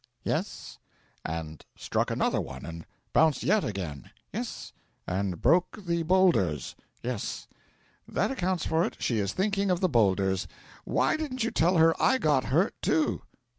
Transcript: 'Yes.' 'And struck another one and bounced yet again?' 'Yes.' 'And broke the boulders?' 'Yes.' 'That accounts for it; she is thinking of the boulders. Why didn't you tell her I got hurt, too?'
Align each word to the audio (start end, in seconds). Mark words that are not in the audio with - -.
'Yes.' 0.23 0.79
'And 1.23 1.63
struck 1.75 2.09
another 2.09 2.41
one 2.41 2.65
and 2.65 2.87
bounced 3.13 3.43
yet 3.43 3.63
again?' 3.63 4.09
'Yes.' 4.33 4.73
'And 5.05 5.39
broke 5.43 5.77
the 5.85 6.01
boulders?' 6.01 6.75
'Yes.' 7.03 7.47
'That 8.07 8.31
accounts 8.31 8.65
for 8.65 8.83
it; 8.83 8.95
she 8.99 9.19
is 9.19 9.31
thinking 9.31 9.69
of 9.69 9.79
the 9.79 9.87
boulders. 9.87 10.47
Why 10.85 11.17
didn't 11.17 11.43
you 11.43 11.51
tell 11.51 11.77
her 11.77 11.93
I 12.01 12.17
got 12.17 12.45
hurt, 12.45 12.73
too?' 12.81 13.21